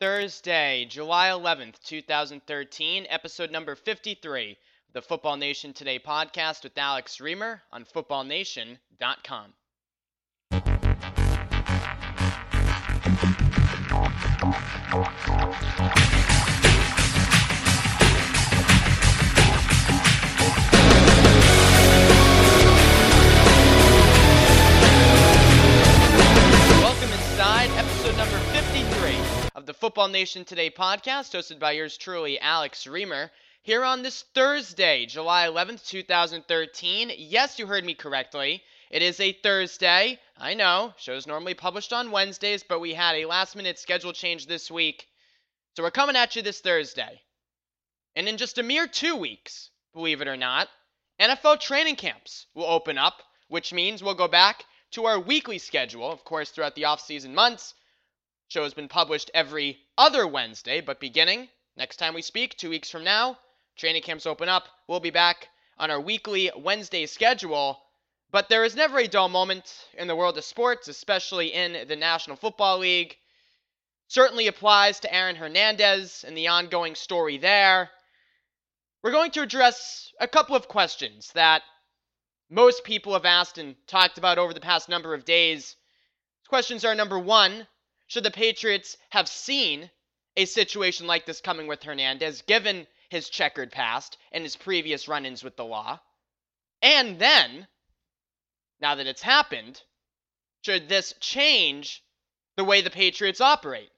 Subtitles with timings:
[0.00, 4.56] Thursday, July 11th, 2013, episode number 53 of
[4.92, 9.54] the Football Nation Today podcast with Alex Reamer on footballnation.com.
[29.64, 33.30] of the Football Nation Today podcast, hosted by yours truly, Alex Reamer.
[33.62, 37.10] Here on this Thursday, July 11th, 2013.
[37.16, 38.62] Yes, you heard me correctly.
[38.90, 40.20] It is a Thursday.
[40.36, 44.46] I know, shows normally published on Wednesdays, but we had a last minute schedule change
[44.46, 45.06] this week.
[45.76, 47.22] So we're coming at you this Thursday.
[48.14, 50.68] And in just a mere two weeks, believe it or not,
[51.18, 56.12] NFL training camps will open up, which means we'll go back to our weekly schedule.
[56.12, 57.72] Of course, throughout the off-season months,
[58.48, 62.90] show has been published every other Wednesday, but beginning next time we speak, two weeks
[62.90, 63.38] from now,
[63.76, 64.68] training camps open up.
[64.86, 67.80] We'll be back on our weekly Wednesday schedule.
[68.30, 71.96] But there is never a dull moment in the world of sports, especially in the
[71.96, 73.16] National Football League.
[74.08, 77.90] Certainly applies to Aaron Hernandez and the ongoing story there.
[79.02, 81.62] We're going to address a couple of questions that
[82.50, 85.76] most people have asked and talked about over the past number of days.
[86.48, 87.66] Questions are number one,
[88.06, 89.90] should the Patriots have seen
[90.36, 95.26] a situation like this coming with Hernandez, given his checkered past and his previous run
[95.26, 96.00] ins with the law?
[96.82, 97.66] And then,
[98.80, 99.82] now that it's happened,
[100.62, 102.02] should this change
[102.56, 103.90] the way the Patriots operate?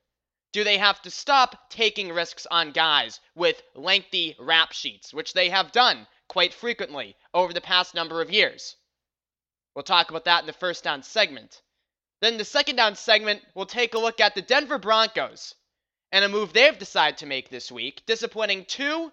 [0.52, 5.50] Do they have to stop taking risks on guys with lengthy rap sheets, which they
[5.50, 8.76] have done quite frequently over the past number of years?
[9.74, 11.60] We'll talk about that in the first down segment.
[12.20, 15.54] Then the second down segment, we'll take a look at the Denver Broncos
[16.12, 19.12] and a move they've decided to make this week, disappointing two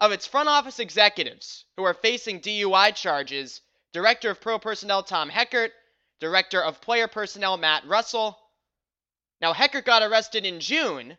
[0.00, 3.60] of its front office executives who are facing DUI charges
[3.92, 5.72] Director of Pro Personnel Tom Heckert,
[6.20, 8.38] Director of Player Personnel Matt Russell.
[9.40, 11.18] Now, Heckert got arrested in June.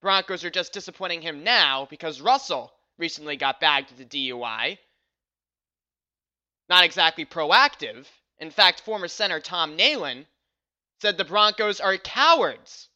[0.00, 4.78] Broncos are just disappointing him now because Russell recently got bagged with a DUI.
[6.68, 8.06] Not exactly proactive.
[8.38, 10.26] In fact, former center Tom Nalen
[11.00, 12.88] said the Broncos are cowards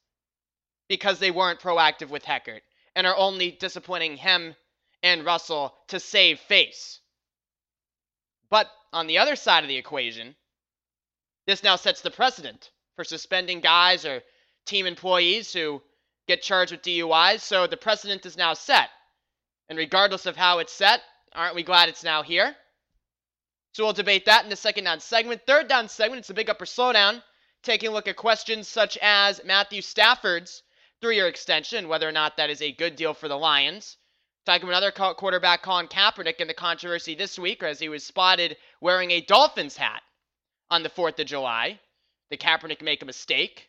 [0.88, 2.62] because they weren't proactive with Heckert
[2.94, 4.54] and are only disappointing him
[5.02, 7.00] and Russell to save face.
[8.50, 10.34] But on the other side of the equation,
[11.46, 14.22] this now sets the precedent for suspending guys or
[14.66, 15.82] team employees who
[16.26, 17.40] get charged with DUIs.
[17.40, 18.90] So the precedent is now set.
[19.68, 21.00] And regardless of how it's set,
[21.32, 22.54] aren't we glad it's now here?
[23.72, 25.42] So we'll debate that in the second down segment.
[25.46, 27.22] Third down segment, it's a big upper slowdown,
[27.62, 30.62] taking a look at questions such as Matthew Stafford's
[31.00, 33.96] three year extension, whether or not that is a good deal for the Lions.
[34.46, 38.56] Talking about another quarterback, Colin Kaepernick, and the controversy this week as he was spotted
[38.80, 40.02] wearing a Dolphins hat
[40.70, 41.78] on the 4th of July.
[42.30, 43.68] Did Kaepernick make a mistake?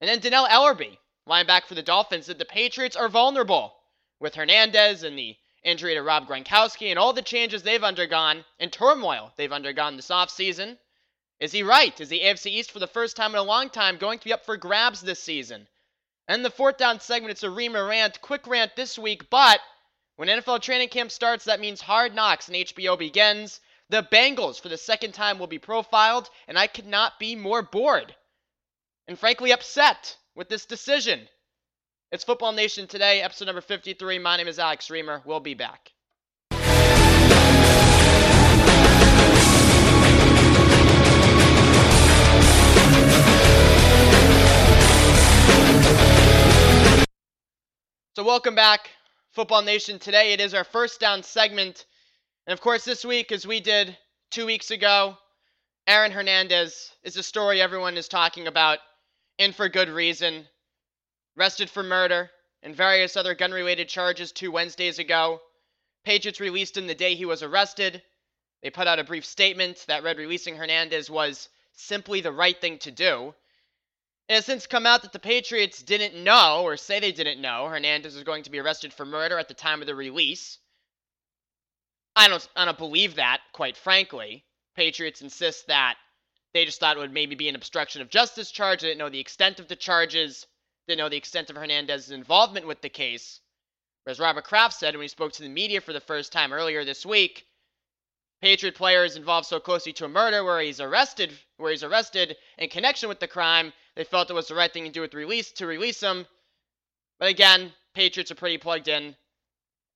[0.00, 0.96] And then Dannell Ellerbe,
[1.28, 3.74] linebacker for the Dolphins, said the Patriots are vulnerable
[4.18, 8.72] with Hernandez and the injury to Rob Gronkowski and all the changes they've undergone and
[8.72, 10.78] turmoil they've undergone this offseason.
[11.40, 11.98] Is he right?
[12.00, 14.32] Is the AFC East for the first time in a long time going to be
[14.32, 15.66] up for grabs this season?
[16.28, 19.60] And the fourth down segment, it's a Reamer rant, quick rant this week, but
[20.16, 23.60] when NFL training camp starts, that means Hard Knocks and HBO begins.
[23.88, 27.62] The Bengals, for the second time, will be profiled, and I could not be more
[27.62, 28.14] bored
[29.08, 31.26] and frankly upset with this decision.
[32.12, 34.18] It's Football Nation today, episode number 53.
[34.18, 35.22] My name is Alex Reamer.
[35.24, 35.90] We'll be back.
[48.20, 48.90] So, welcome back,
[49.30, 49.98] Football Nation.
[49.98, 51.86] Today it is our first down segment.
[52.46, 53.96] And of course, this week, as we did
[54.30, 55.16] two weeks ago,
[55.86, 58.78] Aaron Hernandez is a story everyone is talking about,
[59.38, 60.46] and for good reason.
[61.38, 62.30] Arrested for murder
[62.62, 65.40] and various other gun related charges two Wednesdays ago.
[66.04, 68.02] Patriots released him the day he was arrested.
[68.62, 72.76] They put out a brief statement that read releasing Hernandez was simply the right thing
[72.80, 73.34] to do.
[74.30, 77.66] It has since come out that the Patriots didn't know, or say they didn't know,
[77.66, 80.58] Hernandez was going to be arrested for murder at the time of the release.
[82.14, 84.44] I don't, I don't believe that, quite frankly.
[84.76, 85.96] Patriots insist that
[86.54, 88.82] they just thought it would maybe be an obstruction of justice charge.
[88.82, 90.46] They didn't know the extent of the charges,
[90.86, 93.40] They didn't know the extent of Hernandez's involvement with the case.
[94.06, 96.84] As Robert Kraft said when he spoke to the media for the first time earlier
[96.84, 97.48] this week,
[98.40, 102.36] Patriot player is involved so closely to a murder where he's arrested, where he's arrested
[102.58, 105.14] in connection with the crime they felt it was the right thing to do with
[105.14, 106.26] release to release him.
[107.18, 109.16] But again, Patriots are pretty plugged in.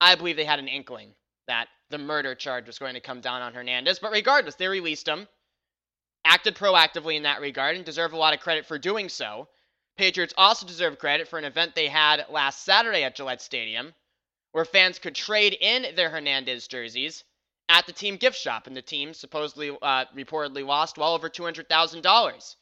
[0.00, 1.14] I believe they had an inkling
[1.46, 3.98] that the murder charge was going to come down on Hernandez.
[3.98, 5.28] But regardless, they released him,
[6.24, 9.48] acted proactively in that regard, and deserve a lot of credit for doing so.
[9.96, 13.94] Patriots also deserve credit for an event they had last Saturday at Gillette Stadium,
[14.52, 17.22] where fans could trade in their Hernandez jerseys
[17.68, 22.56] at the team gift shop, and the team supposedly, uh, reportedly lost well over $200,000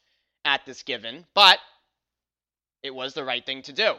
[0.45, 1.59] at this given, but
[2.81, 3.95] it was the right thing to do.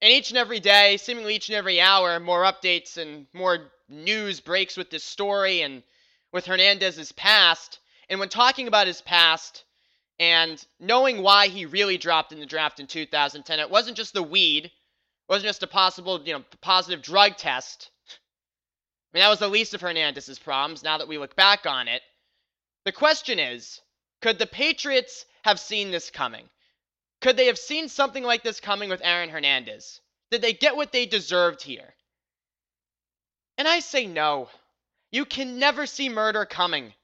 [0.00, 4.40] And each and every day, seemingly each and every hour, more updates and more news
[4.40, 5.84] breaks with this story and
[6.32, 7.78] with Hernandez's past.
[8.08, 9.64] And when talking about his past
[10.18, 14.24] and knowing why he really dropped in the draft in 2010, it wasn't just the
[14.24, 14.72] weed, it
[15.28, 17.90] wasn't just a possible, you know, positive drug test.
[18.08, 21.86] I mean, that was the least of Hernandez's problems now that we look back on
[21.86, 22.02] it.
[22.84, 23.80] The question is,
[24.22, 26.48] could the Patriots have seen this coming?
[27.20, 30.00] Could they have seen something like this coming with Aaron Hernandez?
[30.30, 31.94] Did they get what they deserved here?
[33.58, 34.48] And I say no.
[35.10, 36.94] You can never see murder coming.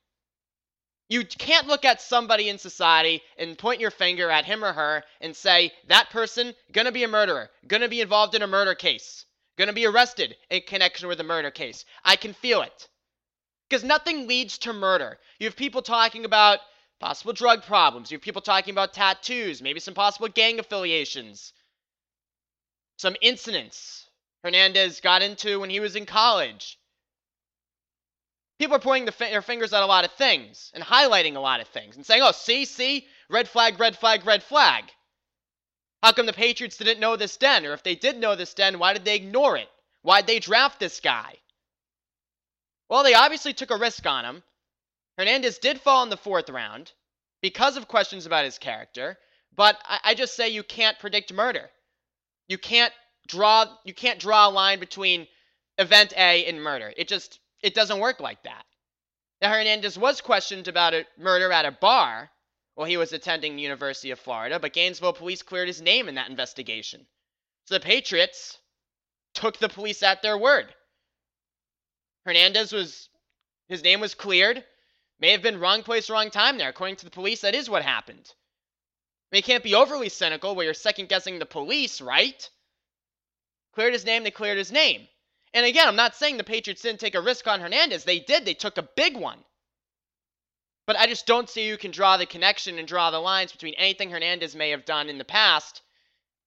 [1.08, 5.04] You can't look at somebody in society and point your finger at him or her
[5.20, 9.24] and say, that person, gonna be a murderer, gonna be involved in a murder case,
[9.56, 11.84] gonna be arrested in connection with a murder case.
[12.04, 12.88] I can feel it.
[13.68, 15.18] Because nothing leads to murder.
[15.38, 16.60] You have people talking about
[17.00, 18.10] possible drug problems.
[18.10, 21.52] You have people talking about tattoos, maybe some possible gang affiliations,
[22.96, 24.08] some incidents
[24.42, 26.78] Hernandez got into when he was in college.
[28.58, 31.60] People are pointing the their fingers at a lot of things and highlighting a lot
[31.60, 34.84] of things and saying, oh, see, see, red flag, red flag, red flag.
[36.02, 37.66] How come the Patriots didn't know this then?
[37.66, 39.68] Or if they did know this then, why did they ignore it?
[40.02, 41.36] Why'd they draft this guy?
[42.88, 44.42] Well, they obviously took a risk on him.
[45.18, 46.92] Hernandez did fall in the fourth round
[47.42, 49.18] because of questions about his character,
[49.54, 51.68] but I, I just say you can't predict murder.
[52.46, 52.92] You can't
[53.26, 55.26] draw you can't draw a line between
[55.76, 56.92] event A and murder.
[56.96, 58.64] It just it doesn't work like that.
[59.42, 62.30] Now Hernandez was questioned about a murder at a bar
[62.76, 66.14] while he was attending the University of Florida, but Gainesville police cleared his name in
[66.14, 67.04] that investigation.
[67.64, 68.56] So the Patriots
[69.34, 70.72] took the police at their word.
[72.24, 73.08] Hernandez was
[73.68, 74.64] his name was cleared.
[75.20, 76.68] May have been wrong place, wrong time there.
[76.68, 78.32] According to the police, that is what happened.
[79.30, 82.48] I mean, you can't be overly cynical where you're second guessing the police, right?
[83.74, 85.08] Cleared his name, they cleared his name.
[85.54, 88.04] And again, I'm not saying the Patriots didn't take a risk on Hernandez.
[88.04, 88.44] They did.
[88.44, 89.38] They took a big one.
[90.86, 93.74] But I just don't see you can draw the connection and draw the lines between
[93.74, 95.82] anything Hernandez may have done in the past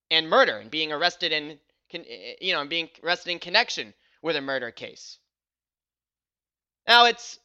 [0.10, 1.60] and murder and being arrested in,
[1.94, 5.20] eh, eh, you know, being arrested in connection with a murder case.
[6.88, 7.40] Now it's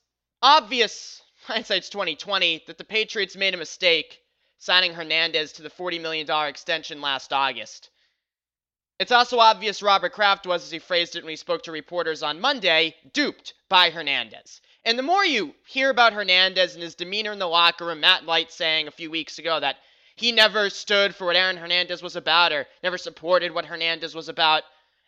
[0.47, 4.21] obvious, hindsight's 2020, that the Patriots made a mistake
[4.59, 7.91] signing Hernandez to the $40 million extension last August.
[8.99, 12.23] It's also obvious Robert Kraft was, as he phrased it when he spoke to reporters
[12.23, 14.61] on Monday, duped by Hernandez.
[14.85, 18.25] And the more you hear about Hernandez and his demeanor in the locker room, Matt
[18.25, 19.77] Light saying a few weeks ago that
[20.15, 24.31] he never stood for what Aaron Hernandez was about or never supported what Hernandez was
[24.31, 24.63] about,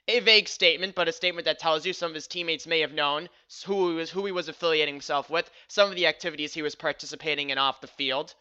[0.09, 2.93] a vague statement, but a statement that tells you some of his teammates may have
[2.93, 3.29] known
[3.67, 6.75] who he was, who he was affiliating himself with, some of the activities he was
[6.75, 8.35] participating in off the field.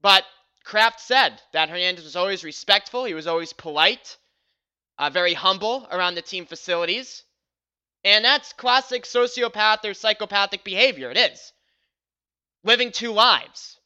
[0.00, 0.24] But
[0.64, 4.16] Kraft said that Hernandez was always respectful, he was always polite,
[4.98, 7.22] uh, very humble around the team facilities.
[8.02, 11.10] And that's classic sociopath or psychopathic behavior.
[11.10, 11.52] It is.
[12.62, 13.78] Living two lives.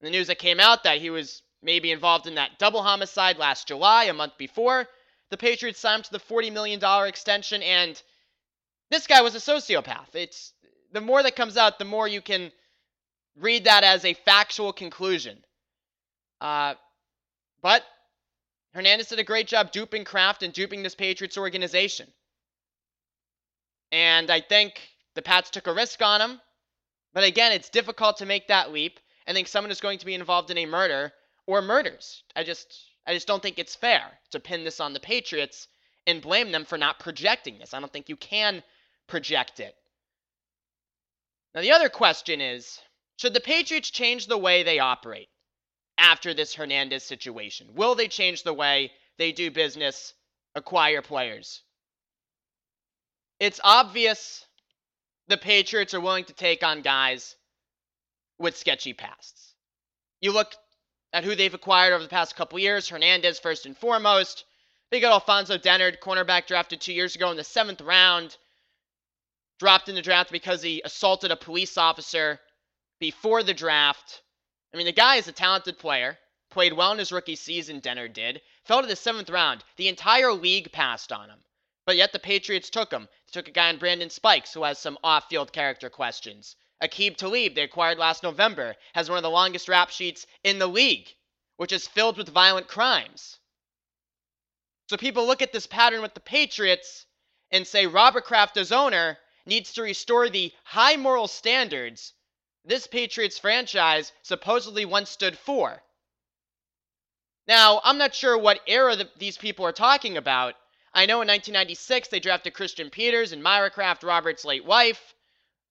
[0.00, 3.68] The news that came out that he was maybe involved in that double homicide last
[3.68, 4.88] July, a month before,
[5.30, 8.00] the Patriots signed him to the $40 million extension, and
[8.90, 10.14] this guy was a sociopath.
[10.14, 10.52] It's
[10.92, 12.50] the more that comes out, the more you can
[13.36, 15.38] read that as a factual conclusion.
[16.40, 16.74] Uh,
[17.62, 17.84] but
[18.72, 22.08] Hernandez did a great job duping Kraft and duping this Patriots organization.
[23.90, 24.80] And I think
[25.14, 26.40] the Pats took a risk on him.
[27.14, 30.14] But again, it's difficult to make that leap and think someone is going to be
[30.14, 31.12] involved in a murder
[31.46, 32.22] or murders.
[32.36, 35.66] I just I just don't think it's fair to pin this on the Patriots
[36.06, 37.72] and blame them for not projecting this.
[37.72, 38.62] I don't think you can
[39.06, 39.74] project it.
[41.54, 42.78] Now, the other question is
[43.16, 45.30] should the Patriots change the way they operate
[45.96, 47.74] after this Hernandez situation?
[47.74, 50.12] Will they change the way they do business,
[50.54, 51.62] acquire players?
[53.40, 54.44] It's obvious
[55.28, 57.36] the Patriots are willing to take on guys
[58.38, 59.54] with sketchy pasts.
[60.20, 60.54] You look
[61.12, 62.88] at who they've acquired over the past couple years.
[62.88, 64.44] Hernandez, first and foremost.
[64.90, 68.36] They got Alfonso Dennard, cornerback drafted two years ago in the seventh round.
[69.58, 72.40] Dropped in the draft because he assaulted a police officer
[73.00, 74.22] before the draft.
[74.72, 76.18] I mean, the guy is a talented player.
[76.50, 79.64] played well in his rookie season, Dennard did, fell to the seventh round.
[79.76, 81.38] The entire league passed on him.
[81.84, 83.08] But yet the Patriots took him.
[83.26, 86.56] They took a guy in Brandon Spikes who has some off field character questions.
[86.82, 90.66] Aqib Talib, they acquired last November, has one of the longest rap sheets in the
[90.66, 91.12] league,
[91.56, 93.38] which is filled with violent crimes.
[94.88, 97.06] So people look at this pattern with the Patriots
[97.50, 102.14] and say Robert Kraft, as owner, needs to restore the high moral standards
[102.64, 105.82] this Patriots franchise supposedly once stood for.
[107.46, 110.54] Now, I'm not sure what era the, these people are talking about.
[110.92, 115.14] I know in 1996 they drafted Christian Peters and Myra Kraft, Robert's late wife,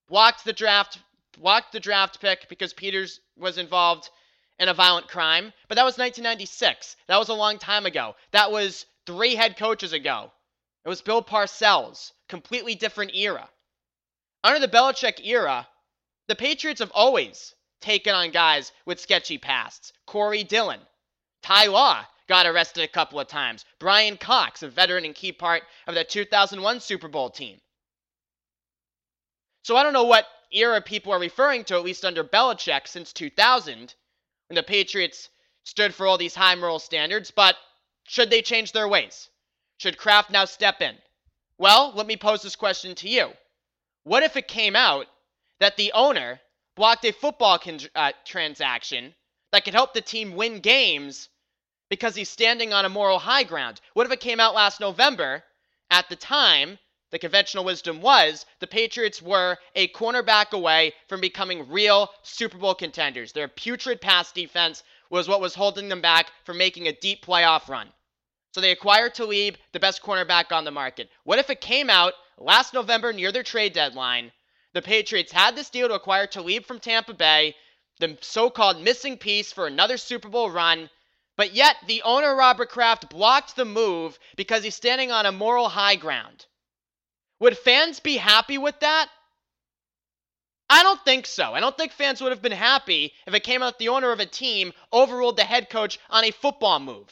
[0.08, 0.98] blocked the draft,
[1.38, 4.10] blocked the draft pick because Peters was involved
[4.58, 5.52] in a violent crime.
[5.68, 6.96] But that was 1996.
[7.06, 8.16] That was a long time ago.
[8.32, 10.32] That was three head coaches ago.
[10.84, 12.12] It was Bill Parcells.
[12.28, 13.48] Completely different era.
[14.42, 15.66] Under the Belichick era,
[16.28, 19.92] the Patriots have always taken on guys with sketchy pasts.
[20.06, 20.80] Corey Dillon,
[21.42, 23.64] Ty Law got arrested a couple of times.
[23.78, 27.58] Bryan Cox, a veteran and key part of the 2001 Super Bowl team.
[29.62, 33.12] So I don't know what era people are referring to, at least under Belichick, since
[33.12, 33.94] 2000,
[34.48, 35.28] when the Patriots
[35.64, 37.56] stood for all these high moral standards, but
[38.04, 39.28] should they change their ways?
[39.78, 40.96] Should Kraft now step in?
[41.58, 43.32] Well, let me pose this question to you.
[44.04, 45.06] What if it came out
[45.58, 46.40] that the owner
[46.76, 49.14] blocked a football con- uh, transaction
[49.50, 51.28] that could help the team win games
[51.88, 53.80] because he's standing on a moral high ground.
[53.94, 55.42] What if it came out last November?
[55.90, 56.78] At the time,
[57.10, 62.74] the conventional wisdom was the Patriots were a cornerback away from becoming real Super Bowl
[62.74, 63.32] contenders.
[63.32, 67.68] Their putrid pass defense was what was holding them back from making a deep playoff
[67.68, 67.92] run.
[68.52, 71.08] So they acquired Talib, the best cornerback on the market.
[71.24, 74.32] What if it came out last November near their trade deadline
[74.74, 77.56] the Patriots had this deal to acquire Talib from Tampa Bay,
[78.00, 80.90] the so called missing piece for another Super Bowl run.
[81.36, 85.70] But yet, the owner, Robert Kraft, blocked the move because he's standing on a moral
[85.70, 86.46] high ground.
[87.40, 89.08] Would fans be happy with that?
[90.70, 91.54] I don't think so.
[91.54, 94.20] I don't think fans would have been happy if it came out the owner of
[94.20, 97.10] a team overruled the head coach on a football move.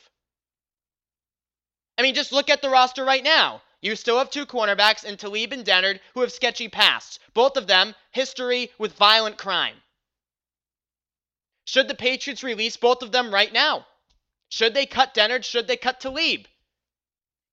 [1.97, 3.63] I mean, just look at the roster right now.
[3.81, 7.19] You still have two cornerbacks in Talib and Dennard who have sketchy pasts.
[7.33, 9.77] Both of them history with violent crime.
[11.65, 13.87] Should the Patriots release both of them right now?
[14.49, 15.45] Should they cut Dennard?
[15.45, 16.47] Should they cut Talib?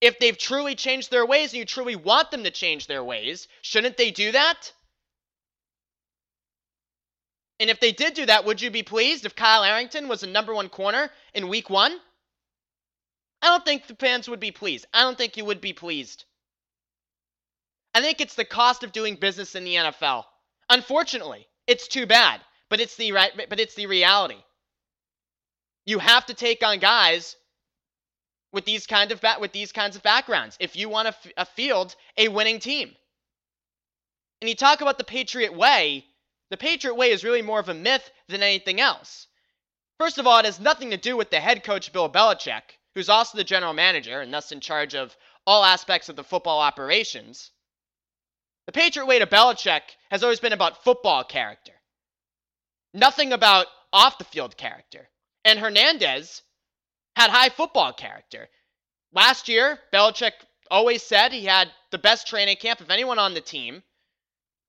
[0.03, 3.47] If they've truly changed their ways and you truly want them to change their ways,
[3.61, 4.73] shouldn't they do that?
[7.57, 10.27] And if they did do that, would you be pleased if Kyle Arrington was the
[10.27, 11.97] number one corner in week one?
[13.41, 14.85] I don't think the fans would be pleased.
[14.93, 16.25] I don't think you would be pleased.
[17.95, 20.25] I think it's the cost of doing business in the NFL.
[20.69, 24.43] Unfortunately, it's too bad, but it's the right but it's the reality.
[25.85, 27.37] You have to take on guys
[28.53, 31.49] with these kind of ba- with these kinds of backgrounds if you want to f-
[31.49, 32.95] field a winning team.
[34.41, 36.05] And you talk about the Patriot way,
[36.49, 39.27] the Patriot way is really more of a myth than anything else.
[39.99, 43.09] First of all, it has nothing to do with the head coach Bill Belichick who's
[43.09, 47.51] also the general manager and thus in charge of all aspects of the football operations.
[48.65, 51.73] The Patriot way to Belichick has always been about football character,
[52.93, 55.09] nothing about off the field character.
[55.43, 56.41] And Hernandez
[57.15, 58.49] had high football character.
[59.13, 60.33] Last year, Belichick
[60.71, 63.83] always said he had the best training camp of anyone on the team,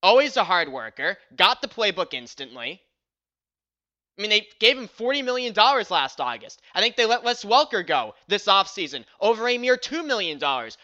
[0.02, 2.82] always a hard worker, got the playbook instantly.
[4.18, 6.60] I mean, they gave him $40 million last August.
[6.72, 10.38] I think they let Wes Welker go this offseason over a mere $2 million,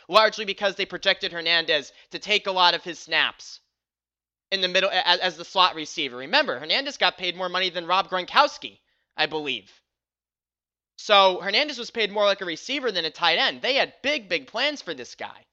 [0.08, 3.60] largely because they projected Hernandez to take a lot of his snaps
[4.50, 6.16] in the middle as, as the slot receiver.
[6.16, 8.80] Remember, Hernandez got paid more money than Rob Gronkowski,
[9.16, 9.79] I believe.
[11.02, 13.62] So Hernandez was paid more like a receiver than a tight end.
[13.62, 15.46] They had big, big plans for this guy.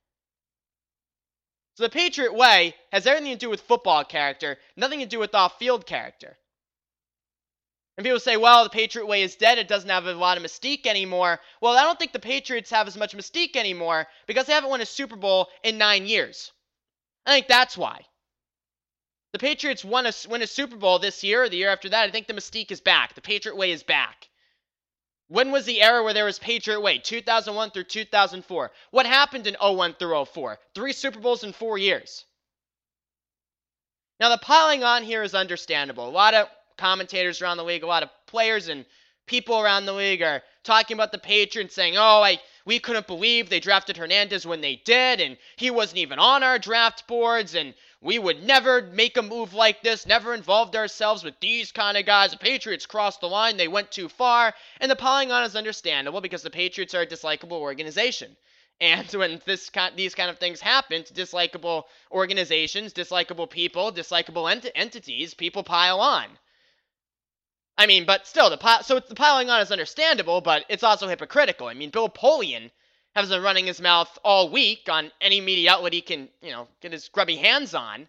[1.75, 5.33] So the Patriot way has everything to do with football character, nothing to do with
[5.33, 6.37] off field character.
[7.95, 9.57] And people say, well, the Patriot way is dead.
[9.57, 11.39] It doesn't have a lot of mystique anymore.
[11.61, 14.81] Well, I don't think the Patriots have as much mystique anymore because they haven't won
[14.81, 16.51] a Super Bowl in nine years.
[17.25, 18.01] I think that's why.
[19.31, 22.09] The Patriots won a, win a Super Bowl this year or the year after that.
[22.09, 23.15] I think the mystique is back.
[23.15, 24.27] The Patriot way is back.
[25.29, 26.99] When was the era where there was Patriot way?
[26.99, 28.71] 2001 through 2004.
[28.91, 30.57] What happened in 01 through 04?
[30.73, 32.23] Three Super Bowls in four years.
[34.19, 36.07] Now, the piling on here is understandable.
[36.07, 38.85] A lot of commentators around the league, a lot of players and
[39.27, 43.49] people around the league are talking about the Patriots saying, "Oh, I we couldn't believe
[43.49, 47.73] they drafted Hernandez when they did and he wasn't even on our draft boards and
[48.01, 52.05] we would never make a move like this, never involved ourselves with these kind of
[52.05, 52.31] guys.
[52.31, 54.53] The Patriots crossed the line, they went too far.
[54.79, 58.37] And the piling on is understandable because the Patriots are a dislikable organization.
[58.79, 64.69] And when this these kind of things happen to dislikable organizations, dislikable people, dislikable ent-
[64.75, 66.27] entities, people pile on.
[67.75, 71.07] I mean, but still, the pi- so the piling on is understandable, but it's also
[71.07, 71.65] hypocritical.
[71.65, 72.69] I mean, Bill Polian
[73.17, 76.67] has been running his mouth all week on any media outlet he can, you know,
[76.81, 78.07] get his grubby hands on,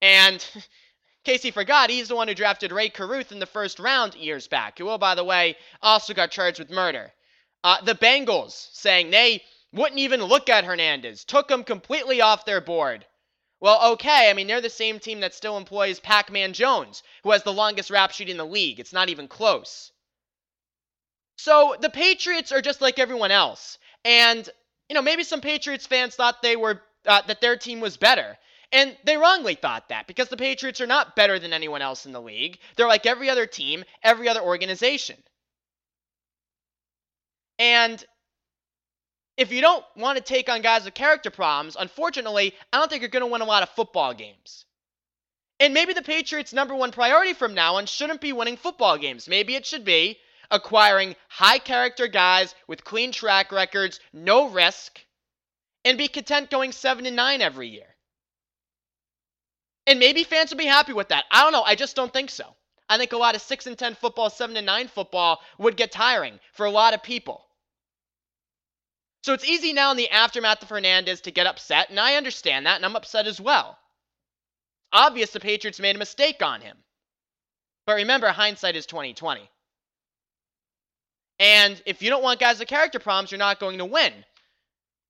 [0.00, 0.46] and
[1.24, 4.78] Casey forgot he's the one who drafted Rae Carruth in the first round years back,
[4.78, 7.12] who, oh, by the way, also got charged with murder.
[7.62, 12.62] Uh, the Bengals saying they wouldn't even look at Hernandez, took him completely off their
[12.62, 13.04] board.
[13.60, 17.32] Well, okay, I mean, they're the same team that still employs Pac Man Jones, who
[17.32, 18.80] has the longest rap sheet in the league.
[18.80, 19.92] It's not even close.
[21.36, 23.78] So the Patriots are just like everyone else.
[24.04, 24.48] And,
[24.88, 28.36] you know, maybe some Patriots fans thought they were, uh, that their team was better.
[28.70, 32.12] And they wrongly thought that because the Patriots are not better than anyone else in
[32.12, 32.58] the league.
[32.76, 35.16] They're like every other team, every other organization.
[37.58, 38.04] And
[39.36, 43.02] if you don't want to take on guys with character problems, unfortunately, I don't think
[43.02, 44.66] you're going to win a lot of football games.
[45.60, 49.28] And maybe the Patriots' number one priority from now on shouldn't be winning football games.
[49.28, 50.18] Maybe it should be
[50.50, 55.04] acquiring high character guys with clean track records, no risk,
[55.84, 57.96] and be content going 7 and 9 every year.
[59.86, 61.24] And maybe fans will be happy with that.
[61.30, 61.62] I don't know.
[61.62, 62.44] I just don't think so.
[62.88, 65.92] I think a lot of 6 and 10 football, 7 and 9 football would get
[65.92, 67.44] tiring for a lot of people.
[69.24, 72.66] So it's easy now in the aftermath of Hernandez to get upset, and I understand
[72.66, 73.78] that, and I'm upset as well.
[74.92, 76.76] Obvious the Patriots made a mistake on him.
[77.86, 79.50] But remember, hindsight is 2020.
[81.38, 84.12] And if you don't want guys with character problems, you're not going to win.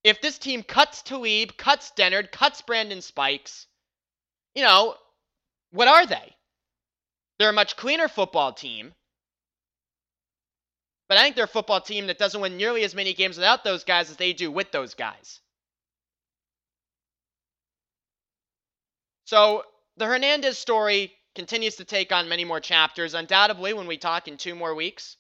[0.05, 3.67] If this team cuts Talib, cuts Dennard, cuts Brandon Spikes,
[4.55, 4.95] you know,
[5.71, 6.35] what are they?
[7.39, 8.93] They're a much cleaner football team.
[11.09, 13.65] But I think they're a football team that doesn't win nearly as many games without
[13.65, 15.41] those guys as they do with those guys.
[19.25, 19.65] So
[19.97, 23.15] the Hernandez story continues to take on many more chapters.
[23.15, 25.17] Undoubtedly, when we talk in two more weeks,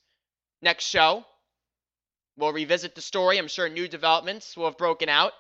[0.63, 1.25] next show,
[2.37, 3.39] we'll revisit the story.
[3.39, 5.33] I'm sure new developments will have broken out.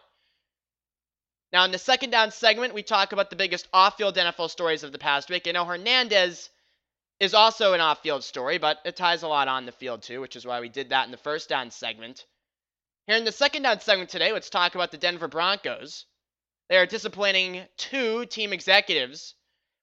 [1.52, 4.82] Now, in the second down segment, we talk about the biggest off field NFL stories
[4.82, 5.46] of the past week.
[5.48, 6.50] I know Hernandez
[7.20, 10.20] is also an off field story, but it ties a lot on the field too,
[10.20, 12.24] which is why we did that in the first down segment.
[13.06, 16.04] Here in the second down segment today, let's talk about the Denver Broncos.
[16.68, 19.34] They are disciplining two team executives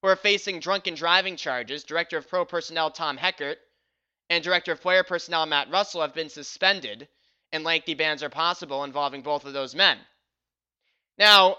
[0.02, 1.84] who are facing drunken driving charges.
[1.84, 3.58] Director of Pro Personnel Tom Heckert
[4.30, 7.08] and Director of Player Personnel Matt Russell have been suspended,
[7.52, 10.00] and lengthy bans are possible involving both of those men.
[11.18, 11.58] Now,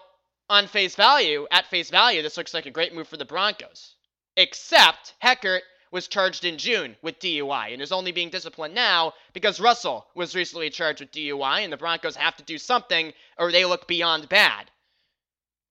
[0.48, 3.96] on face value, at face value, this looks like a great move for the Broncos
[4.36, 9.60] except Heckert was charged in June with DUI and is only being disciplined now because
[9.60, 13.64] Russell was recently charged with DUI and the Broncos have to do something or they
[13.64, 14.70] look beyond bad.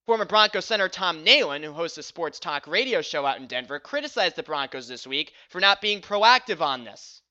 [0.05, 3.79] Former Broncos center Tom Nalen, who hosts a sports talk radio show out in Denver,
[3.79, 7.21] criticized the Broncos this week for not being proactive on this.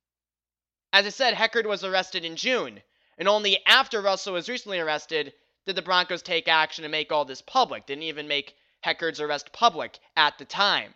[0.93, 2.83] As I said, Heckert was arrested in June,
[3.17, 5.33] and only after Russell was recently arrested
[5.67, 7.87] did the Broncos take action and make all this public.
[7.87, 10.95] Didn't even make Heckert's arrest public at the time.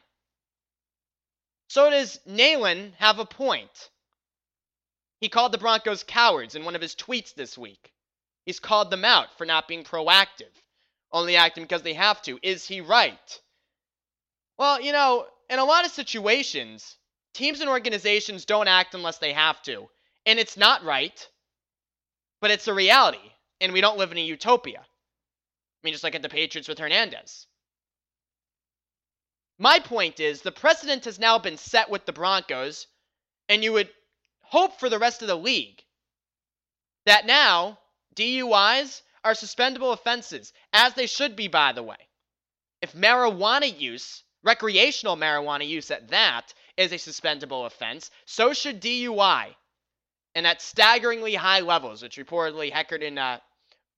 [1.69, 3.91] So does Nalen have a point?
[5.21, 7.93] He called the Broncos cowards in one of his tweets this week.
[8.45, 10.53] He's called them out for not being proactive,
[11.12, 12.38] only acting because they have to.
[12.42, 13.40] Is he right?
[14.59, 16.97] Well, you know, in a lot of situations,
[17.35, 19.88] teams and organizations don't act unless they have to.
[20.27, 21.29] And it's not right,
[22.40, 23.18] but it's a reality.
[23.61, 24.81] And we don't live in a utopia.
[24.81, 27.47] I mean, just like at the Patriots with Hernandez.
[29.59, 32.87] My point is the precedent has now been set with the Broncos,
[33.49, 33.90] and you would
[34.40, 35.83] hope for the rest of the league
[37.07, 37.79] that now
[38.14, 41.97] DUIs are suspendable offenses, as they should be, by the way.
[42.83, 49.55] If marijuana use, recreational marijuana use at that, is a suspendable offense, so should DUI.
[50.35, 53.41] And at staggeringly high levels, which reportedly Heckert and uh,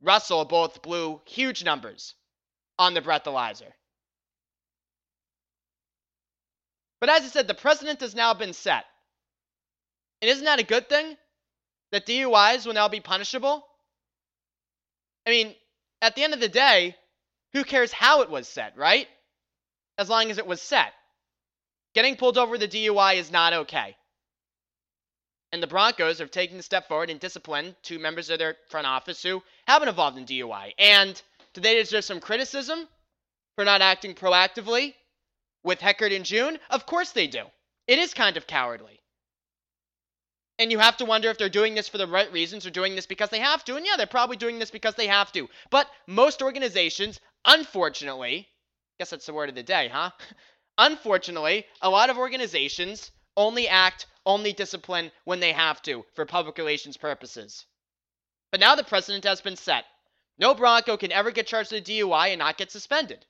[0.01, 2.15] Russell both blew huge numbers
[2.79, 3.73] on the breathalyzer.
[7.01, 8.85] But as I said, the precedent has now been set.
[10.23, 11.17] And isn't that a good thing?
[11.93, 13.67] That DUIs will now be punishable?
[15.27, 15.55] I mean,
[16.03, 16.97] at the end of the day,
[17.53, 19.09] who cares how it was set, right?
[19.99, 20.93] As long as it was set.
[21.95, 23.97] Getting pulled over the DUI is not okay.
[25.53, 28.87] And the Broncos have taken a step forward and disciplined two members of their front
[28.87, 30.73] office who have been involved in DUI.
[30.79, 31.21] And
[31.55, 32.87] do they deserve some criticism
[33.57, 34.95] for not acting proactively
[35.65, 36.59] with Heckert in June?
[36.71, 37.43] Of course they do.
[37.89, 39.00] It is kind of cowardly.
[40.61, 42.95] And you have to wonder if they're doing this for the right reasons or doing
[42.95, 43.77] this because they have to.
[43.77, 45.49] And yeah, they're probably doing this because they have to.
[45.71, 48.47] But most organizations, unfortunately,
[48.99, 50.11] guess that's the word of the day, huh?
[50.79, 56.59] Unfortunately, a lot of organizations only act, only discipline when they have to for public
[56.59, 57.65] relations purposes.
[58.51, 59.87] But now the precedent has been set.
[60.37, 63.25] No Bronco can ever get charged with a DUI and not get suspended.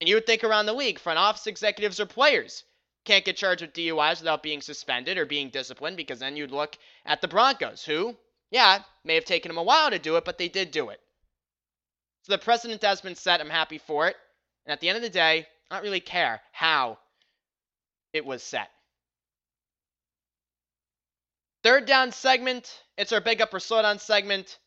[0.00, 2.64] And you would think around the league, front office executives or players
[3.04, 6.76] can't get charged with DUIs without being suspended or being disciplined because then you'd look
[7.06, 8.16] at the Broncos, who,
[8.50, 11.00] yeah, may have taken them a while to do it, but they did do it.
[12.22, 13.40] So the precedent has been set.
[13.40, 14.16] I'm happy for it.
[14.66, 16.98] And at the end of the day, I don't really care how
[18.12, 18.70] it was set.
[21.62, 22.82] Third down segment.
[22.96, 24.58] It's our big up or slow down segment.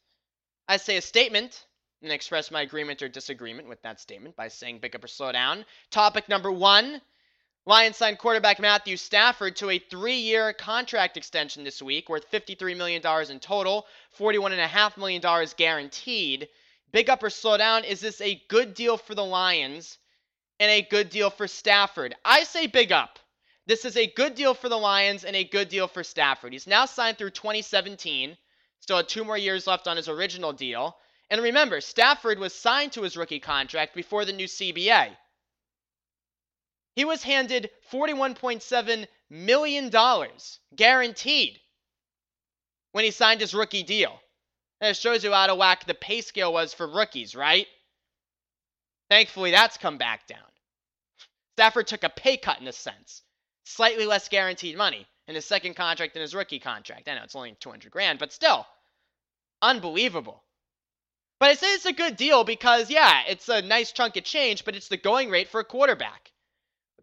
[0.68, 1.66] I say a statement
[2.02, 5.32] and express my agreement or disagreement with that statement by saying big up or slow
[5.32, 5.66] down.
[5.92, 7.02] Topic number one
[7.68, 12.76] Lions signed quarterback Matthew Stafford to a three year contract extension this week, worth $53
[12.76, 13.86] million in total,
[14.18, 16.50] $41.5 million guaranteed.
[16.92, 20.00] Big up or slow down, is this a good deal for the Lions
[20.60, 22.16] and a good deal for Stafford?
[22.26, 23.20] I say big up.
[23.68, 26.54] This is a good deal for the Lions and a good deal for Stafford.
[26.54, 28.36] He's now signed through 2017,
[28.80, 30.98] still had two more years left on his original deal.
[31.30, 35.16] And remember, Stafford was signed to his rookie contract before the new CBA.
[36.96, 39.92] He was handed $41.7 million
[40.76, 41.60] guaranteed
[42.92, 44.20] when he signed his rookie deal.
[44.82, 47.68] And it shows you how to whack the pay scale was for rookies, right?
[49.10, 50.40] Thankfully, that's come back down.
[51.56, 53.22] Stafford took a pay cut in a sense,
[53.66, 57.08] slightly less guaranteed money in his second contract than his rookie contract.
[57.08, 58.66] I know it's only 200 grand, but still,
[59.62, 60.44] unbelievable.
[61.40, 64.66] But I say it's a good deal because, yeah, it's a nice chunk of change,
[64.66, 66.31] but it's the going rate for a quarterback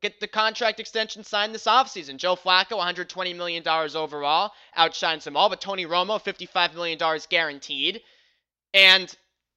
[0.01, 2.17] get the contract extension signed this offseason.
[2.17, 5.49] Joe Flacco, $120 million overall, outshines them all.
[5.49, 8.01] But Tony Romo, $55 million guaranteed.
[8.75, 9.15] And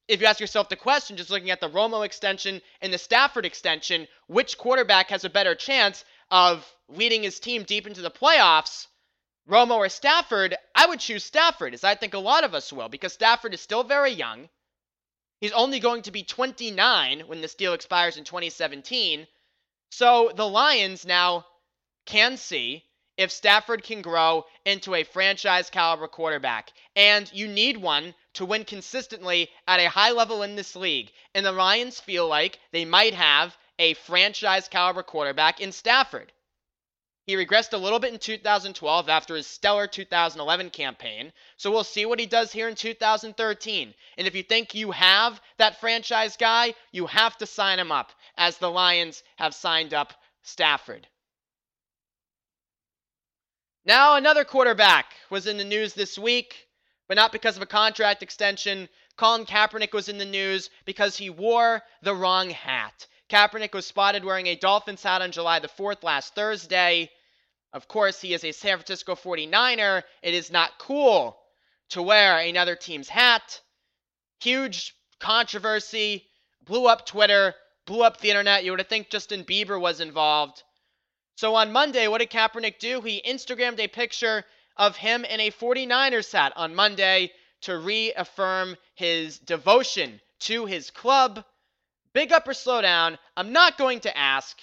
[0.08, 3.46] if you ask yourself the question, just looking at the Romo extension and the Stafford
[3.46, 8.88] extension, which quarterback has a better chance of leading his team deep into the playoffs?
[9.50, 12.90] Romo or Stafford, I would choose Stafford, as I think a lot of us will,
[12.90, 14.50] because Stafford is still very young.
[15.40, 19.28] He's only going to be 29 when this deal expires in 2017.
[19.94, 21.46] So the Lions now
[22.06, 22.86] can see
[23.18, 26.72] if Stafford can grow into a franchise caliber quarterback.
[26.96, 31.12] And you need one to win consistently at a high level in this league.
[31.36, 36.32] And the Lions feel like they might have a franchise caliber quarterback in Stafford.
[37.28, 42.06] He regressed a little bit in 2012 after his stellar 2011 campaign, so we'll see
[42.06, 43.94] what he does here in 2013.
[44.18, 48.12] And if you think you have that franchise guy, you have to sign him up
[48.38, 50.14] as the Lions have signed up
[50.44, 51.08] Stafford.
[53.86, 56.68] Now, another quarterback was in the news this week,
[57.08, 58.88] but not because of a contract extension.
[59.18, 63.08] Colin Kaepernick was in the news because he wore the wrong hat.
[63.30, 67.10] Kaepernick was spotted wearing a Dolphins hat on July the 4th last Thursday.
[67.74, 70.04] Of course, he is a San Francisco 49er.
[70.22, 71.40] It is not cool
[71.90, 73.62] to wear another team's hat.
[74.42, 76.28] Huge controversy,
[76.64, 78.64] blew up Twitter, blew up the internet.
[78.64, 80.64] You would have think Justin Bieber was involved.
[81.36, 83.02] So on Monday, what did Kaepernick do?
[83.02, 84.44] He Instagrammed a picture
[84.78, 91.44] of him in a 49ers hat on Monday to reaffirm his devotion to his club.
[92.14, 93.18] Big up or slow down?
[93.38, 94.58] I'm not going to ask,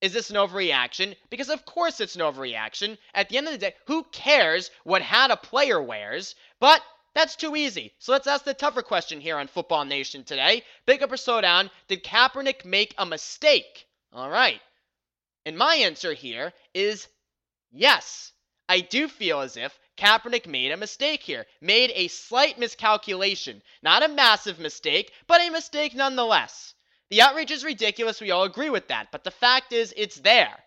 [0.00, 1.14] is this an overreaction?
[1.30, 2.98] Because of course it's an overreaction.
[3.14, 6.34] At the end of the day, who cares what hat a player wears?
[6.60, 6.82] But
[7.14, 7.92] that's too easy.
[7.98, 10.64] So let's ask the tougher question here on Football Nation today.
[10.84, 13.86] Big up or slow down, did Kaepernick make a mistake?
[14.12, 14.60] All right.
[15.46, 17.06] And my answer here is
[17.70, 18.32] yes.
[18.68, 23.62] I do feel as if Kaepernick made a mistake here, made a slight miscalculation.
[23.82, 26.74] Not a massive mistake, but a mistake nonetheless.
[27.10, 30.64] The outrage is ridiculous, we all agree with that, but the fact is, it's there.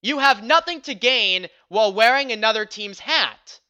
[0.00, 3.60] You have nothing to gain while wearing another team's hat.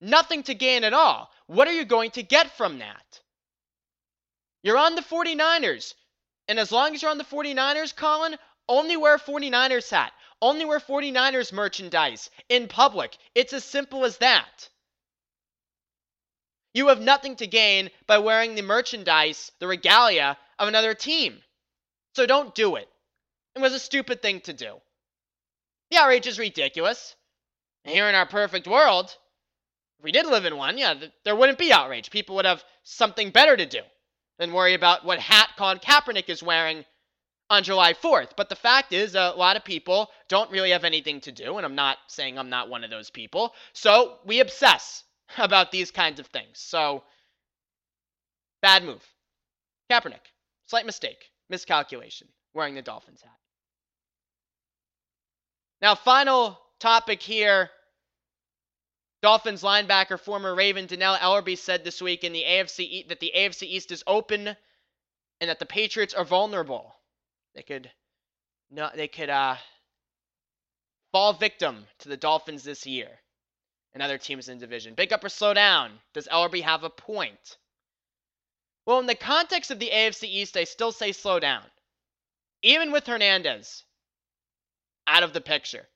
[0.00, 1.30] Nothing to gain at all.
[1.46, 3.20] What are you going to get from that?
[4.62, 5.94] You're on the 49ers.
[6.46, 8.36] And as long as you're on the 49ers, Colin,
[8.68, 10.12] only wear 49ers hat.
[10.40, 13.16] Only wear 49ers merchandise in public.
[13.34, 14.68] It's as simple as that.
[16.74, 21.42] You have nothing to gain by wearing the merchandise, the regalia of another team.
[22.14, 22.88] So don't do it.
[23.56, 24.76] It was a stupid thing to do.
[25.90, 27.16] The outrage is ridiculous.
[27.84, 29.16] Here in our perfect world,
[29.98, 32.10] if we did live in one, yeah, th- there wouldn't be outrage.
[32.10, 33.80] People would have something better to do.
[34.38, 36.84] than worry about what hat Colin Kaepernick is wearing
[37.50, 38.30] on July 4th.
[38.36, 41.66] But the fact is, a lot of people don't really have anything to do, and
[41.66, 43.54] I'm not saying I'm not one of those people.
[43.74, 45.04] So we obsess
[45.38, 46.58] about these kinds of things.
[46.60, 47.04] So,
[48.62, 49.04] bad move.
[49.90, 50.26] Kaepernick,
[50.66, 53.32] slight mistake, miscalculation, wearing the Dolphins hat.
[55.82, 57.70] Now, final topic here.
[59.20, 63.62] Dolphins linebacker, former Raven Dannell Ellerbe said this week in the AFC that the AFC
[63.64, 64.56] East is open
[65.40, 66.94] and that the Patriots are vulnerable.
[67.54, 67.90] They could
[68.70, 69.56] no they could uh
[71.12, 73.08] fall victim to the Dolphins this year
[73.92, 74.94] and other teams in the division.
[74.94, 75.98] Big up or slow down.
[76.12, 77.56] Does Ellerbe have a point?
[78.86, 81.64] Well, in the context of the AFC East, I still say slow down.
[82.62, 83.84] Even with Hernandez
[85.06, 85.88] out of the picture.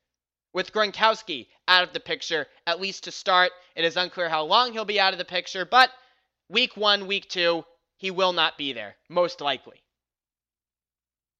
[0.52, 3.52] With Gronkowski out of the picture, at least to start.
[3.74, 5.90] It is unclear how long he'll be out of the picture, but
[6.48, 7.64] week one, week two,
[7.96, 9.82] he will not be there, most likely.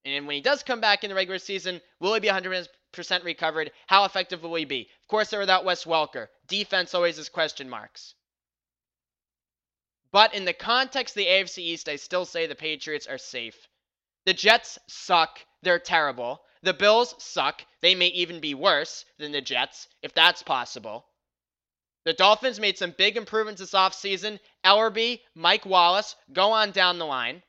[0.05, 2.69] And when he does come back in the regular season, will he be 100%
[3.25, 3.71] recovered?
[3.87, 4.89] How effective will he be?
[5.03, 6.29] Of course, they're without Wes Welker.
[6.49, 8.15] Defense always has question marks.
[10.11, 13.69] But in the context of the AFC East, I still say the Patriots are safe.
[14.25, 15.41] The Jets suck.
[15.63, 16.43] They're terrible.
[16.63, 17.65] The Bills suck.
[17.81, 21.07] They may even be worse than the Jets, if that's possible.
[22.05, 24.41] The Dolphins made some big improvements this offseason.
[24.65, 27.43] Ellerbe, Mike Wallace, go on down the line.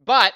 [0.00, 0.32] But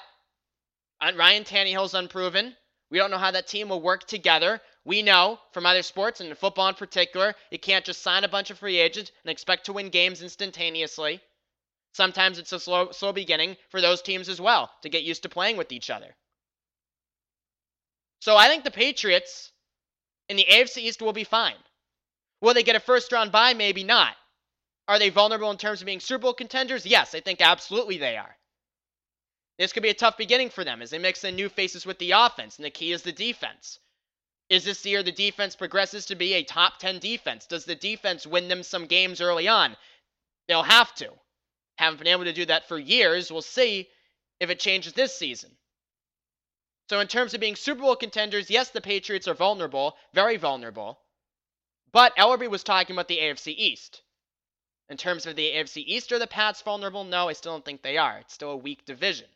[1.01, 2.55] uh, Ryan Tannehill's unproven.
[2.89, 4.61] We don't know how that team will work together.
[4.85, 8.51] We know from other sports and football in particular, you can't just sign a bunch
[8.51, 11.21] of free agents and expect to win games instantaneously.
[11.95, 15.29] Sometimes it's a slow, slow beginning for those teams as well to get used to
[15.29, 16.13] playing with each other.
[18.19, 19.53] So I think the Patriots
[20.27, 21.55] in the AFC East will be fine.
[22.41, 23.53] Will they get a first round bye?
[23.53, 24.13] Maybe not.
[24.89, 26.85] Are they vulnerable in terms of being Super Bowl contenders?
[26.85, 28.35] Yes, I think absolutely they are.
[29.57, 31.97] This could be a tough beginning for them as they mix in new faces with
[31.99, 33.79] the offense, and the key is the defense.
[34.49, 37.45] Is this the year the defense progresses to be a top 10 defense?
[37.45, 39.77] Does the defense win them some games early on?
[40.49, 41.13] They'll have to.
[41.75, 43.31] Haven't been able to do that for years.
[43.31, 43.89] We'll see
[44.39, 45.51] if it changes this season.
[46.89, 50.99] So, in terms of being Super Bowl contenders, yes, the Patriots are vulnerable, very vulnerable.
[51.91, 54.01] But Ellerbe was talking about the AFC East.
[54.89, 57.03] In terms of the AFC East, are the Pats vulnerable?
[57.03, 58.19] No, I still don't think they are.
[58.19, 59.27] It's still a weak division.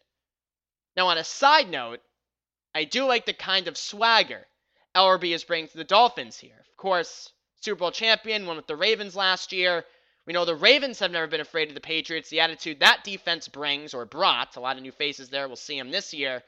[0.95, 2.01] Now, on a side note,
[2.75, 4.45] I do like the kind of swagger
[4.95, 6.59] Ellerbe is bringing to the Dolphins here.
[6.59, 9.85] Of course, Super Bowl champion, won with the Ravens last year.
[10.29, 12.29] We know the Ravens have never been afraid of the Patriots.
[12.29, 15.47] The attitude that defense brings, or brought, a lot of new faces there.
[15.47, 16.43] We'll see them this year.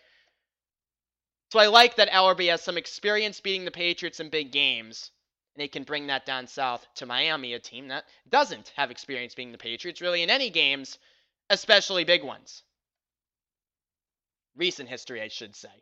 [1.51, 5.09] So I like that Ellerbe has some experience beating the Patriots in big games,
[5.55, 9.33] and he can bring that down south to Miami, a team that doesn't have experience
[9.33, 10.99] beating the Patriots really in any games,
[11.49, 12.61] especially big ones.
[14.55, 15.73] Recent history, I should say.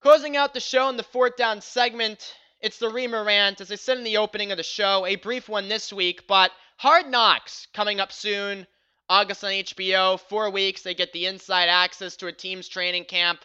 [0.00, 3.60] Closing out the show in the fourth down segment, it's the Reamer rant.
[3.60, 6.52] As I said in the opening of the show, a brief one this week, but
[6.78, 8.66] Hard Knocks coming up soon.
[9.08, 10.82] August on HBO, four weeks.
[10.82, 13.44] They get the inside access to a team's training camp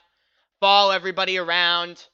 [0.62, 2.06] follow everybody around.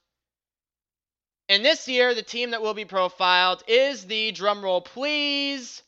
[1.49, 5.83] And this year, the team that will be profiled is the drumroll, please.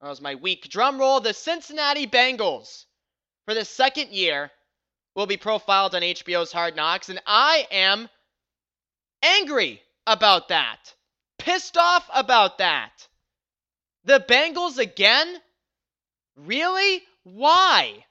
[0.00, 1.22] That was my weak drumroll.
[1.22, 2.84] The Cincinnati Bengals,
[3.44, 4.50] for the second year,
[5.14, 8.08] will be profiled on HBO's Hard Knocks, and I am
[9.26, 10.94] angry about that.
[11.38, 12.92] Pissed off about that.
[14.04, 15.36] The Bengals again?
[16.36, 17.02] Really?
[17.24, 18.04] Why?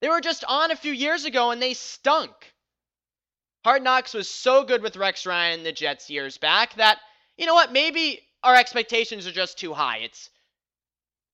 [0.00, 2.32] They were just on a few years ago and they stunk.
[3.64, 6.98] Hard Knocks was so good with Rex Ryan the Jets years back that,
[7.36, 9.98] you know what, maybe our expectations are just too high.
[9.98, 10.30] It's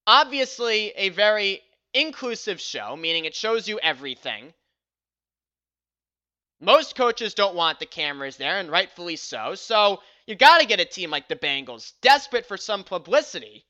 [0.06, 1.62] obviously a very
[1.94, 4.52] inclusive show, meaning it shows you everything.
[6.60, 9.54] Most coaches don't want the cameras there, and rightfully so.
[9.54, 13.64] So you got to get a team like the Bengals, desperate for some publicity,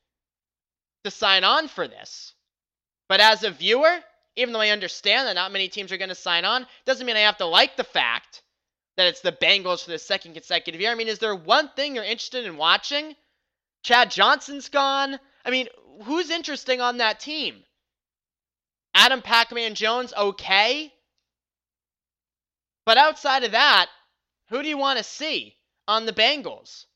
[1.04, 2.32] to sign on for this.
[3.08, 3.98] But as a viewer,
[4.36, 7.16] even though I understand that not many teams are going to sign on, doesn't mean
[7.16, 8.42] I have to like the fact
[8.96, 10.90] that it's the Bengals for the second consecutive year.
[10.90, 13.14] I mean, is there one thing you're interested in watching?
[13.82, 15.18] Chad Johnson's gone.
[15.44, 15.68] I mean,
[16.02, 17.62] who's interesting on that team?
[18.94, 20.92] Adam Pac-Man Jones, okay.
[22.88, 23.90] But outside of that,
[24.48, 26.86] who do you want to see on the Bengals?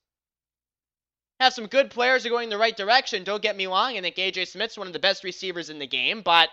[1.39, 3.25] Have some good players are going the right direction.
[3.25, 3.99] Don't get me wrong.
[3.99, 6.49] I think AJ Smith's one of the best receivers in the game, but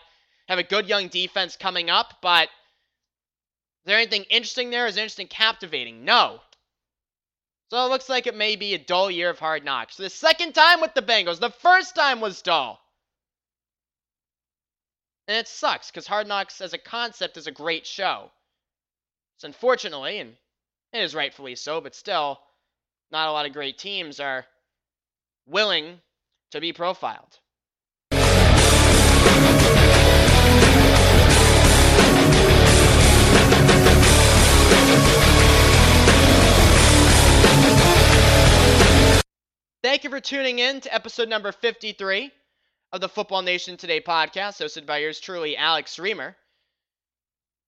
[0.50, 4.88] have a good young defense coming up, but is there anything interesting there?
[4.88, 6.04] Is there anything captivating?
[6.04, 6.42] No.
[7.70, 9.96] So it looks like it may be a dull year of hard knocks.
[9.96, 11.40] The second time with the Bengals.
[11.40, 12.82] The first time was dull.
[15.30, 18.32] And it sucks because Hard Knocks as a concept is a great show.
[19.40, 20.36] So unfortunately, and
[20.92, 22.42] it is rightfully so, but still,
[23.10, 24.46] not a lot of great teams are
[25.46, 26.02] willing
[26.52, 27.40] to be profiled.
[39.82, 42.30] Thank you for tuning in to episode number 53
[42.92, 46.36] of the Football Nation Today podcast, hosted by yours truly, Alex Reamer.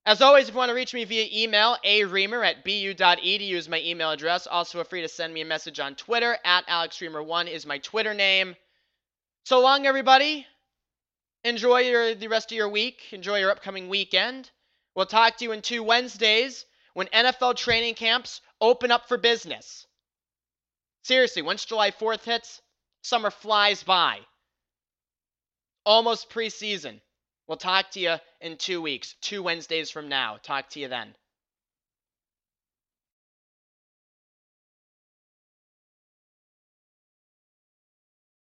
[0.03, 3.79] As always, if you want to reach me via email, areamer at bu.edu is my
[3.81, 4.47] email address.
[4.47, 8.15] Also, feel free to send me a message on Twitter, at AlexReamer1 is my Twitter
[8.15, 8.55] name.
[9.45, 10.47] So long, everybody.
[11.43, 13.13] Enjoy your, the rest of your week.
[13.13, 14.49] Enjoy your upcoming weekend.
[14.95, 19.85] We'll talk to you in two Wednesdays when NFL training camps open up for business.
[21.03, 22.61] Seriously, once July 4th hits,
[23.03, 24.19] summer flies by.
[25.85, 27.01] Almost preseason.
[27.51, 30.37] We'll talk to you in two weeks, two Wednesdays from now.
[30.41, 31.13] Talk to you then.